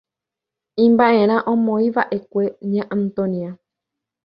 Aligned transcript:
Imba'erã 0.83 1.37
omoĩva'ekue 1.51 2.43
Ña 2.73 2.83
Antonia. 2.99 3.49